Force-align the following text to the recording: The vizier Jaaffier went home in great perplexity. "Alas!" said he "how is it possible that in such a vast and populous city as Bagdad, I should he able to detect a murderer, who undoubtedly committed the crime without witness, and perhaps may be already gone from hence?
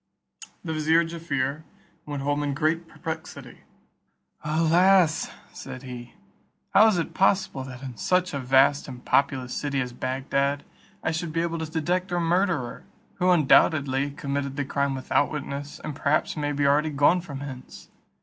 The 0.63 0.73
vizier 0.73 1.03
Jaaffier 1.03 1.63
went 2.07 2.23
home 2.23 2.41
in 2.41 2.55
great 2.55 2.87
perplexity. 2.87 3.59
"Alas!" 4.43 5.29
said 5.53 5.83
he 5.83 6.15
"how 6.73 6.87
is 6.87 6.97
it 6.97 7.13
possible 7.13 7.63
that 7.65 7.83
in 7.83 7.95
such 7.97 8.33
a 8.33 8.39
vast 8.39 8.87
and 8.87 9.05
populous 9.05 9.53
city 9.53 9.79
as 9.79 9.93
Bagdad, 9.93 10.63
I 11.03 11.11
should 11.11 11.35
he 11.35 11.43
able 11.43 11.59
to 11.59 11.69
detect 11.69 12.11
a 12.11 12.19
murderer, 12.19 12.83
who 13.19 13.29
undoubtedly 13.29 14.09
committed 14.09 14.55
the 14.55 14.65
crime 14.65 14.95
without 14.95 15.29
witness, 15.29 15.79
and 15.83 15.95
perhaps 15.95 16.35
may 16.35 16.51
be 16.51 16.65
already 16.65 16.89
gone 16.89 17.21
from 17.21 17.41
hence? 17.41 17.91